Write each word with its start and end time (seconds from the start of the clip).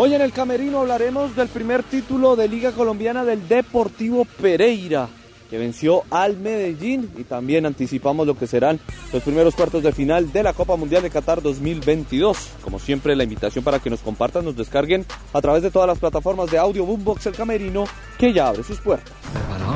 Hoy 0.00 0.14
en 0.14 0.20
el 0.20 0.30
Camerino 0.30 0.78
hablaremos 0.78 1.34
del 1.34 1.48
primer 1.48 1.82
título 1.82 2.36
de 2.36 2.46
Liga 2.46 2.70
Colombiana 2.70 3.24
del 3.24 3.48
Deportivo 3.48 4.24
Pereira, 4.40 5.08
que 5.50 5.58
venció 5.58 6.04
al 6.08 6.36
Medellín 6.36 7.10
y 7.18 7.24
también 7.24 7.66
anticipamos 7.66 8.24
lo 8.24 8.38
que 8.38 8.46
serán 8.46 8.78
los 9.12 9.24
primeros 9.24 9.56
cuartos 9.56 9.82
de 9.82 9.90
final 9.90 10.30
de 10.30 10.44
la 10.44 10.52
Copa 10.52 10.76
Mundial 10.76 11.02
de 11.02 11.10
Qatar 11.10 11.42
2022. 11.42 12.38
Como 12.62 12.78
siempre, 12.78 13.16
la 13.16 13.24
invitación 13.24 13.64
para 13.64 13.80
que 13.80 13.90
nos 13.90 13.98
compartan, 13.98 14.44
nos 14.44 14.56
descarguen 14.56 15.04
a 15.32 15.40
través 15.40 15.64
de 15.64 15.72
todas 15.72 15.88
las 15.88 15.98
plataformas 15.98 16.48
de 16.48 16.58
audio 16.58 16.86
Boombox 16.86 17.26
El 17.26 17.34
Camerino, 17.34 17.84
que 18.16 18.32
ya 18.32 18.46
abre 18.46 18.62
sus 18.62 18.78
puertas. 18.78 19.12
¿Preparado? 19.32 19.74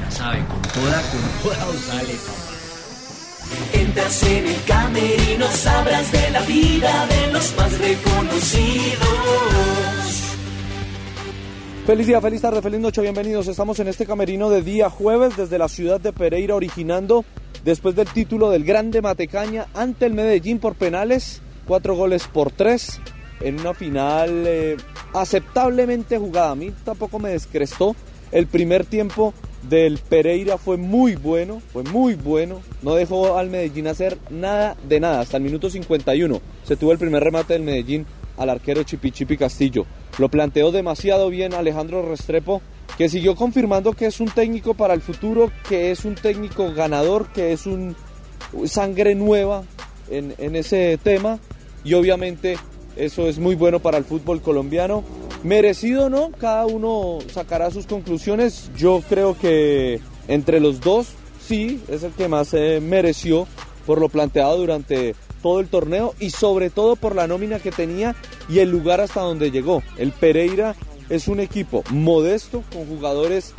Ya 0.00 0.10
sabe, 0.10 0.38
con 0.46 0.62
toda, 0.62 1.02
con 1.10 1.42
toda 1.42 1.74
sale, 1.74 2.14
Entras 3.74 4.22
en 4.22 4.46
el 4.46 4.64
camerino, 4.64 5.17
sabrás 5.52 6.12
de 6.12 6.30
la 6.30 6.40
vida 6.42 7.06
de 7.06 7.32
los 7.32 7.56
más 7.56 7.78
reconocidos. 7.78 9.08
Feliz 11.86 12.06
día, 12.06 12.20
feliz 12.20 12.42
tarde, 12.42 12.60
feliz 12.60 12.80
noche, 12.80 13.00
bienvenidos. 13.00 13.48
Estamos 13.48 13.78
en 13.80 13.88
este 13.88 14.04
camerino 14.04 14.50
de 14.50 14.62
día 14.62 14.90
jueves 14.90 15.36
desde 15.36 15.56
la 15.56 15.68
ciudad 15.68 15.98
de 15.98 16.12
Pereira, 16.12 16.54
originando 16.54 17.24
después 17.64 17.96
del 17.96 18.08
título 18.08 18.50
del 18.50 18.64
Grande 18.64 19.00
Matecaña 19.00 19.68
ante 19.74 20.04
el 20.04 20.12
Medellín 20.12 20.58
por 20.58 20.74
penales, 20.74 21.40
cuatro 21.66 21.96
goles 21.96 22.28
por 22.28 22.50
tres, 22.50 23.00
en 23.40 23.60
una 23.60 23.72
final 23.72 24.44
eh, 24.46 24.76
aceptablemente 25.14 26.18
jugada. 26.18 26.50
A 26.50 26.56
mí 26.56 26.72
tampoco 26.84 27.18
me 27.18 27.30
descrestó. 27.30 27.96
El 28.30 28.46
primer 28.46 28.84
tiempo 28.84 29.32
del 29.62 29.98
Pereira 29.98 30.58
fue 30.58 30.76
muy 30.76 31.16
bueno, 31.16 31.60
fue 31.72 31.82
muy 31.84 32.14
bueno. 32.14 32.60
No 32.82 32.94
dejó 32.94 33.36
al 33.38 33.50
Medellín 33.50 33.86
hacer 33.86 34.18
nada 34.30 34.76
de 34.88 35.00
nada. 35.00 35.20
Hasta 35.20 35.36
el 35.36 35.42
minuto 35.42 35.70
51 35.70 36.40
se 36.64 36.76
tuvo 36.76 36.92
el 36.92 36.98
primer 36.98 37.22
remate 37.22 37.54
del 37.54 37.62
Medellín 37.62 38.06
al 38.36 38.50
arquero 38.50 38.82
Chipichipi 38.82 39.36
Castillo. 39.36 39.86
Lo 40.18 40.28
planteó 40.28 40.70
demasiado 40.70 41.28
bien 41.28 41.54
Alejandro 41.54 42.08
Restrepo, 42.08 42.62
que 42.96 43.08
siguió 43.08 43.34
confirmando 43.34 43.92
que 43.92 44.06
es 44.06 44.20
un 44.20 44.28
técnico 44.28 44.74
para 44.74 44.94
el 44.94 45.00
futuro, 45.00 45.50
que 45.68 45.90
es 45.90 46.04
un 46.04 46.14
técnico 46.14 46.72
ganador, 46.72 47.28
que 47.32 47.52
es 47.52 47.66
un 47.66 47.96
sangre 48.66 49.14
nueva 49.14 49.64
en, 50.10 50.34
en 50.38 50.56
ese 50.56 50.98
tema. 51.02 51.38
Y 51.84 51.94
obviamente 51.94 52.56
eso 52.96 53.28
es 53.28 53.38
muy 53.38 53.54
bueno 53.54 53.80
para 53.80 53.98
el 53.98 54.04
fútbol 54.04 54.42
colombiano. 54.42 55.04
Merecido 55.42 56.06
o 56.06 56.10
no, 56.10 56.30
cada 56.32 56.66
uno 56.66 57.18
sacará 57.32 57.70
sus 57.70 57.86
conclusiones. 57.86 58.70
Yo 58.76 59.02
creo 59.08 59.38
que 59.38 60.00
entre 60.26 60.60
los 60.60 60.80
dos, 60.80 61.08
sí, 61.40 61.80
es 61.88 62.02
el 62.02 62.12
que 62.12 62.28
más 62.28 62.48
se 62.48 62.80
mereció 62.80 63.46
por 63.86 64.00
lo 64.00 64.08
planteado 64.08 64.58
durante 64.58 65.14
todo 65.42 65.60
el 65.60 65.68
torneo 65.68 66.14
y 66.18 66.30
sobre 66.30 66.70
todo 66.70 66.96
por 66.96 67.14
la 67.14 67.26
nómina 67.26 67.60
que 67.60 67.70
tenía 67.70 68.16
y 68.48 68.58
el 68.58 68.70
lugar 68.70 69.00
hasta 69.00 69.20
donde 69.20 69.50
llegó. 69.50 69.82
El 69.96 70.12
Pereira 70.12 70.74
es 71.08 71.28
un 71.28 71.40
equipo 71.40 71.84
modesto 71.90 72.64
con 72.72 72.86
jugadores 72.86 73.54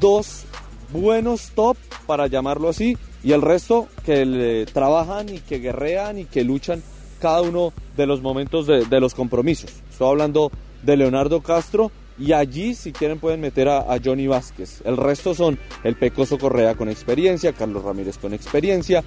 dos 0.00 0.44
buenos 0.92 1.52
top 1.54 1.76
para 2.06 2.26
llamarlo 2.26 2.68
así 2.68 2.96
y 3.22 3.32
el 3.32 3.42
resto 3.42 3.88
que 4.04 4.26
le 4.26 4.66
trabajan 4.66 5.28
y 5.28 5.38
que 5.38 5.58
guerrean 5.58 6.18
y 6.18 6.24
que 6.24 6.42
luchan 6.42 6.82
cada 7.20 7.42
uno 7.42 7.72
de 7.96 8.06
los 8.06 8.20
momentos 8.20 8.66
de, 8.66 8.84
de 8.84 9.00
los 9.00 9.14
compromisos. 9.14 9.70
Estoy 9.90 10.08
hablando 10.08 10.50
de 10.82 10.96
Leonardo 10.96 11.40
Castro 11.40 11.90
y 12.18 12.32
allí 12.32 12.74
si 12.74 12.92
quieren 12.92 13.18
pueden 13.18 13.40
meter 13.40 13.68
a, 13.68 13.98
Johnny 14.04 14.26
Vázquez. 14.26 14.82
El 14.84 14.96
resto 14.96 15.34
son 15.34 15.58
el 15.84 15.96
Pecoso 15.96 16.38
Correa 16.38 16.74
con 16.74 16.88
experiencia, 16.88 17.54
Carlos 17.54 17.82
Ramírez 17.82 18.18
con 18.18 18.34
experiencia, 18.34 19.02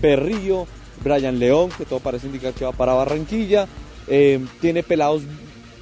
Berrío, 0.00 0.66
Brian 1.02 1.38
León, 1.38 1.70
que 1.76 1.86
todo 1.86 2.00
parece 2.00 2.26
indicar 2.26 2.52
que 2.52 2.66
va 2.66 2.72
para 2.72 2.92
Barranquilla, 2.92 3.66
eh, 4.06 4.44
tiene 4.60 4.82
pelados 4.82 5.22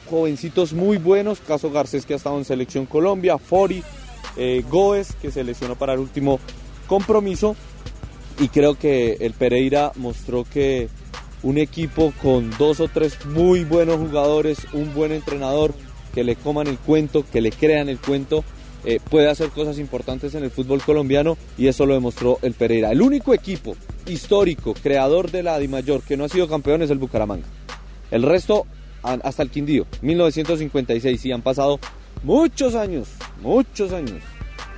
jovencitos 0.09 0.73
muy 0.73 0.99
buenos, 0.99 1.41
caso 1.41 1.71
Garcés 1.71 2.07
que 2.07 2.15
ha 2.15 2.17
estado 2.17 2.39
en 2.39 2.45
Selección 2.45 2.87
Colombia, 2.87 3.39
Fori, 3.39 3.83
eh, 4.37 4.65
Goes 4.71 5.15
que 5.21 5.33
se 5.33 5.43
lesionó 5.43 5.75
para 5.75 5.95
el 5.95 5.99
último 5.99 6.39
compromiso 6.87 7.57
y 8.39 8.49
creo 8.49 8.79
que 8.79 9.17
el 9.21 9.33
Pereira 9.33 9.93
mostró 9.97 10.45
que 10.45 10.89
un 11.47 11.59
equipo 11.59 12.13
con 12.21 12.51
dos 12.59 12.81
o 12.81 12.89
tres 12.89 13.25
muy 13.25 13.63
buenos 13.63 13.99
jugadores, 13.99 14.67
un 14.73 14.93
buen 14.93 15.13
entrenador, 15.13 15.75
que 16.13 16.25
le 16.25 16.35
coman 16.35 16.67
el 16.67 16.77
cuento, 16.77 17.25
que 17.31 17.41
le 17.41 17.53
crean 17.53 17.89
el 17.89 18.01
cuento, 18.01 18.43
eh, 18.85 18.99
puede 19.11 19.31
hacer 19.31 19.51
cosas 19.51 19.79
importantes 19.79 20.35
en 20.35 20.43
el 20.43 20.51
fútbol 20.51 20.83
colombiano 20.83 21.39
y 21.57 21.69
eso 21.69 21.87
lo 21.87 21.95
demostró 21.95 22.41
el 22.43 22.55
Pereira. 22.55 22.91
El 22.91 23.01
único 23.01 23.33
equipo 23.33 23.77
histórico, 24.07 24.75
creador 24.75 25.31
de 25.31 25.45
la 25.45 25.61
Mayor 25.69 26.03
que 26.03 26.17
no 26.17 26.25
ha 26.25 26.29
sido 26.29 26.49
campeón 26.49 26.83
es 26.83 26.91
el 26.91 26.99
Bucaramanga. 26.99 27.47
El 28.11 28.25
resto, 28.25 28.67
hasta 29.05 29.45
el 29.45 29.51
Quindío, 29.51 29.87
1956, 30.03 31.27
y 31.27 31.31
han 31.31 31.43
pasado 31.43 31.79
muchos 32.25 32.75
años, 32.75 33.07
muchos 33.41 33.93
años, 33.93 34.21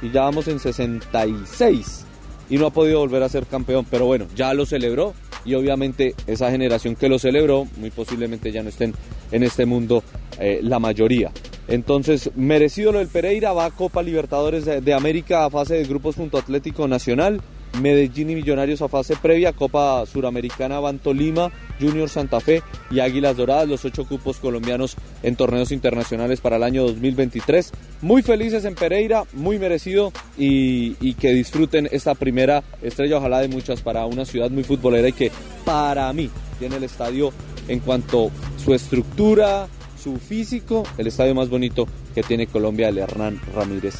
y 0.03 0.11
ya 0.11 0.21
vamos 0.25 0.49
en 0.49 0.59
66 0.59 2.05
y 2.50 2.59
no 2.59 2.67
ha 2.67 2.71
podido 2.71 2.99
volver 2.99 3.23
a 3.23 3.29
ser 3.31 3.47
campeón, 3.47 3.87
pero 3.91 4.05
bueno, 4.05 4.27
ya 4.37 4.53
lo 4.53 4.67
celebró 4.67 5.15
y 5.49 5.55
obviamente 5.55 6.15
esa 6.27 6.51
generación 6.51 6.95
que 6.95 7.09
lo 7.09 7.19
celebró 7.19 7.67
muy 7.79 7.91
posiblemente 7.91 8.53
ya 8.53 8.63
no 8.63 8.69
estén 8.69 8.93
en 9.33 9.43
este 9.43 9.65
mundo 9.65 10.03
eh, 10.39 10.61
la 10.63 10.79
mayoría. 10.79 11.33
Entonces, 11.69 12.31
merecido 12.37 12.93
lo 12.93 12.99
del 12.99 13.09
Pereira, 13.09 13.53
va 13.53 13.65
a 13.65 13.71
Copa 13.71 14.03
Libertadores 14.03 14.65
de, 14.67 14.95
América 14.95 15.47
a 15.47 15.51
fase 15.51 15.75
de 15.75 15.85
grupos 15.85 16.17
junto 16.17 16.37
a 16.37 16.41
Atlético 16.41 16.87
Nacional. 16.87 17.41
Medellín 17.81 18.31
y 18.31 18.34
Millonarios 18.34 18.83
a 18.83 18.89
fase 18.89 19.17
previa, 19.17 19.53
Copa 19.53 20.05
Suramericana 20.06 20.81
van 20.81 20.99
Tolima, 20.99 21.51
Junior 21.81 22.09
Santa 22.09 22.41
Fe 22.41 22.62
y 22.91 23.01
Águilas 23.01 23.37
Doradas, 23.37 23.69
los 23.69 23.84
ocho 23.84 24.05
cupos 24.05 24.39
colombianos 24.39 24.97
en 25.23 25.37
torneos 25.37 25.73
internacionales 25.73 26.41
para 26.41 26.56
el 26.56 26.62
año 26.62 26.83
2023. 26.84 27.73
Muy 28.03 28.23
felices 28.23 28.65
en 28.65 28.75
Pereira, 28.75 29.25
muy 29.33 29.59
merecido 29.59 30.12
y, 30.37 30.97
y 31.01 31.15
que 31.15 31.33
disfruten 31.33 31.89
esta 31.93 32.15
primera 32.15 32.62
estrella, 32.83 33.19
ojalá 33.19 33.41
de 33.41 33.49
muchas 33.49 33.83
para 33.83 34.06
una 34.06 34.25
ciudad 34.25 34.50
muy 34.50 34.65
futbolera 34.65 35.09
y 35.09 35.12
que 35.12 35.31
para 35.65 36.12
mí 36.12 36.31
tiene 36.59 36.77
el 36.77 36.85
estadio 36.85 37.33
en 37.69 37.81
cuanto 37.81 38.31
su 38.56 38.75
estructura, 38.75 39.69
su 40.03 40.17
físico, 40.17 40.85
el 40.97 41.06
estadio 41.06 41.35
más 41.35 41.49
bonito 41.49 41.87
que 42.15 42.23
tiene 42.23 42.47
Colombia, 42.47 42.89
el 42.89 42.99
Hernán 42.99 43.41
Ramírez 43.55 43.97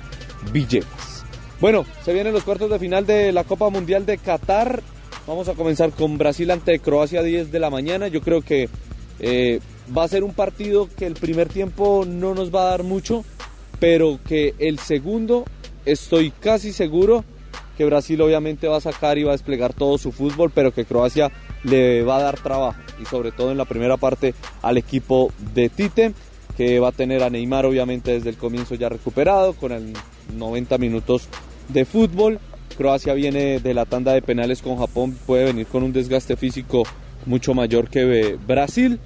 Villegas. 0.53 1.18
Bueno, 1.61 1.85
se 2.05 2.13
vienen 2.13 2.33
los 2.33 2.45
cuartos 2.45 2.71
de 2.71 2.79
final 2.79 3.05
de 3.05 3.33
la 3.33 3.43
Copa 3.43 3.69
Mundial 3.69 4.07
de 4.07 4.17
Qatar. 4.17 4.81
Vamos 5.27 5.49
a 5.49 5.55
comenzar 5.55 5.91
con 5.91 6.17
Brasil 6.17 6.49
ante 6.53 6.79
Croacia 6.79 7.19
a 7.19 7.25
10 7.25 7.51
de 7.51 7.59
la 7.59 7.69
mañana. 7.69 8.07
Yo 8.07 8.21
creo 8.21 8.43
que 8.43 8.69
eh, 9.19 9.59
va 9.97 10.05
a 10.05 10.09
ser 10.09 10.23
un 10.23 10.35
partido 10.35 10.89
que 10.97 11.05
el 11.05 11.15
primer 11.15 11.49
tiempo 11.49 12.05
no 12.07 12.33
nos 12.35 12.55
va 12.55 12.63
a 12.63 12.71
dar 12.71 12.85
mucho, 12.85 13.25
pero 13.81 14.21
que 14.25 14.55
el 14.61 14.79
segundo 14.79 15.47
estoy 15.85 16.31
casi 16.31 16.73
seguro 16.73 17.25
que 17.77 17.85
Brasil 17.85 18.21
obviamente 18.21 18.69
va 18.69 18.77
a 18.77 18.81
sacar 18.81 19.19
y 19.19 19.25
va 19.25 19.31
a 19.31 19.37
desplegar 19.37 19.75
todo 19.75 19.99
su 19.99 20.13
fútbol, 20.13 20.53
pero 20.55 20.73
que 20.73 20.85
Croacia 20.85 21.33
le 21.65 22.05
va 22.05 22.19
a 22.19 22.23
dar 22.23 22.41
trabajo 22.41 22.79
y 23.03 23.05
sobre 23.05 23.33
todo 23.33 23.51
en 23.51 23.59
la 23.59 23.65
primera 23.65 23.97
parte 23.97 24.33
al 24.63 24.79
equipo 24.79 25.33
de 25.55 25.69
Tite 25.69 26.13
que 26.57 26.81
va 26.81 26.89
a 26.89 26.93
tener 26.93 27.23
a 27.23 27.31
Neymar 27.31 27.67
obviamente 27.67 28.13
desde 28.13 28.31
el 28.31 28.37
comienzo 28.37 28.75
ya 28.75 28.89
recuperado 28.89 29.53
con 29.55 29.71
el 29.71 29.93
90 30.37 30.77
minutos 30.79 31.29
de 31.69 31.85
fútbol. 31.85 32.39
Croacia 32.77 33.15
viene 33.15 33.61
de 33.61 33.75
la 33.75 33.87
tanda 33.87 34.13
de 34.13 34.23
penales 34.23 34.63
con 34.63 34.79
Japón, 34.79 35.17
puede 35.27 35.47
venir 35.47 35.67
con 35.67 35.83
un 35.83 35.93
desgaste 35.93 36.37
físico 36.37 36.85
mucho 37.27 37.55
mayor 37.55 37.89
que 37.89 38.39
Brasil, 38.47 39.01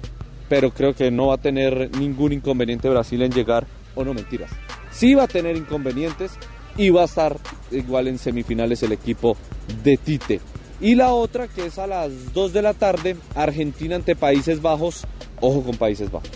pero 0.47 0.71
creo 0.71 0.93
que 0.93 1.11
no 1.11 1.27
va 1.27 1.35
a 1.35 1.41
tener 1.41 1.89
ningún 1.97 2.33
inconveniente 2.33 2.89
Brasil 2.89 3.21
en 3.21 3.31
llegar, 3.31 3.65
o 3.95 4.03
no 4.03 4.13
mentiras, 4.13 4.51
sí 4.91 5.13
va 5.13 5.23
a 5.23 5.27
tener 5.27 5.55
inconvenientes 5.57 6.31
y 6.77 6.89
va 6.89 7.01
a 7.01 7.05
estar 7.05 7.37
igual 7.71 8.07
en 8.07 8.17
semifinales 8.17 8.83
el 8.83 8.91
equipo 8.91 9.37
de 9.83 9.97
Tite. 9.97 10.39
Y 10.81 10.95
la 10.95 11.13
otra 11.13 11.47
que 11.47 11.67
es 11.67 11.77
a 11.77 11.87
las 11.87 12.33
2 12.33 12.53
de 12.53 12.61
la 12.61 12.73
tarde, 12.73 13.15
Argentina 13.35 13.95
ante 13.95 14.15
Países 14.15 14.61
Bajos, 14.61 15.05
ojo 15.39 15.63
con 15.63 15.77
Países 15.77 16.11
Bajos. 16.11 16.29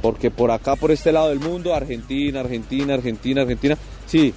Porque 0.00 0.30
por 0.30 0.50
acá, 0.50 0.76
por 0.76 0.90
este 0.90 1.12
lado 1.12 1.30
del 1.30 1.40
mundo, 1.40 1.74
Argentina, 1.74 2.40
Argentina, 2.40 2.94
Argentina, 2.94 3.42
Argentina, 3.42 3.76
sí, 4.06 4.32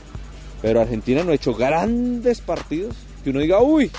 pero 0.62 0.82
Argentina 0.82 1.24
no 1.24 1.32
ha 1.32 1.36
hecho 1.36 1.54
grandes 1.54 2.42
partidos. 2.42 2.96
Que 3.24 3.30
uno 3.30 3.40
diga, 3.40 3.62
uy, 3.62 3.92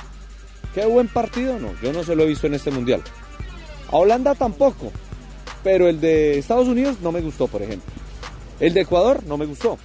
qué 0.75 0.85
buen 0.87 1.09
partido. 1.09 1.59
No, 1.59 1.71
yo 1.83 1.93
no 1.93 2.05
se 2.05 2.15
lo 2.15 2.25
he 2.25 2.27
visto 2.27 2.47
en 2.47 2.55
este 2.55 2.71
mundial. 2.71 3.03
A 3.91 3.97
Holanda 3.97 4.35
tampoco. 4.35 4.93
Pero 5.63 5.89
el 5.89 6.01
de 6.01 6.39
Estados 6.39 6.69
Unidos 6.69 6.97
no 7.03 7.13
me 7.13 7.21
gustó, 7.21 7.47
por 7.47 7.63
ejemplo. 7.63 7.93
El 8.61 8.75
de 8.75 8.83
Ecuador 8.83 9.23
no 9.27 9.37
me 9.37 9.47
gustó. 9.47 9.79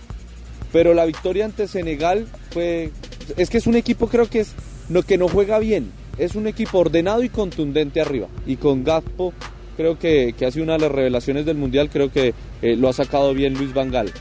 Pero 0.71 0.93
la 0.93 1.05
victoria 1.05 1.45
ante 1.45 1.67
Senegal 1.67 2.27
fue. 2.51 2.91
Es 3.37 3.49
que 3.49 3.57
es 3.57 3.67
un 3.67 3.75
equipo, 3.75 4.07
creo 4.07 4.29
que 4.29 4.41
es. 4.41 4.53
No, 4.89 5.03
que 5.03 5.17
no 5.17 5.27
juega 5.27 5.59
bien. 5.59 5.91
Es 6.17 6.35
un 6.35 6.47
equipo 6.47 6.79
ordenado 6.79 7.23
y 7.23 7.29
contundente 7.29 7.99
arriba. 7.99 8.27
Y 8.45 8.57
con 8.57 8.83
Gakpo, 8.83 9.33
creo 9.75 9.97
que, 9.97 10.33
que 10.37 10.45
ha 10.45 10.51
sido 10.51 10.63
una 10.63 10.73
de 10.73 10.79
las 10.79 10.91
revelaciones 10.91 11.45
del 11.45 11.57
mundial. 11.57 11.89
Creo 11.91 12.11
que 12.11 12.33
eh, 12.61 12.75
lo 12.75 12.87
ha 12.87 12.93
sacado 12.93 13.33
bien 13.33 13.53
Luis 13.55 13.73
Vangal. 13.73 14.11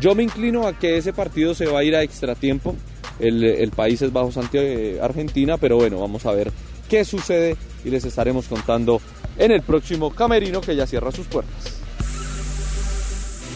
Yo 0.00 0.14
me 0.14 0.22
inclino 0.22 0.66
a 0.66 0.72
que 0.72 0.96
ese 0.96 1.12
partido 1.12 1.54
se 1.54 1.66
va 1.66 1.80
a 1.80 1.84
ir 1.84 1.94
a 1.94 2.02
extratiempo. 2.02 2.74
El, 3.18 3.44
el 3.44 3.70
país 3.70 4.00
es 4.00 4.12
bajo 4.12 4.32
Santiago, 4.32 4.66
eh, 4.66 4.98
Argentina, 5.00 5.58
pero 5.58 5.76
bueno, 5.76 6.00
vamos 6.00 6.24
a 6.24 6.32
ver 6.32 6.50
qué 6.88 7.04
sucede 7.04 7.56
y 7.84 7.90
les 7.90 8.04
estaremos 8.04 8.46
contando 8.46 9.00
en 9.36 9.52
el 9.52 9.62
próximo 9.62 10.10
camerino 10.10 10.62
que 10.62 10.74
ya 10.74 10.86
cierra 10.86 11.12
sus 11.12 11.26
puertas. 11.26 11.80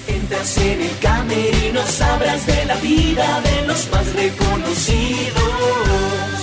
Entras 0.07 0.59
en 0.59 0.83
el 0.83 0.99
camerino, 0.99 1.81
sabrás 1.87 2.47
de 2.47 2.65
la 2.67 2.77
vida 2.77 3.41
de 3.41 3.67
los 3.67 3.91
más 3.91 4.15
reconocidos. 4.15 6.34